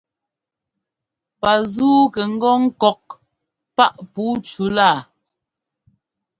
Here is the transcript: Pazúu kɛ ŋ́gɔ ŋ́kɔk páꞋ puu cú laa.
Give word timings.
Pazúu 1.39 1.99
kɛ 2.13 2.21
ŋ́gɔ 2.31 2.51
ŋ́kɔk 2.63 3.03
páꞋ 3.75 4.01
puu 4.13 4.33
cú 4.49 4.63
laa. 4.75 4.97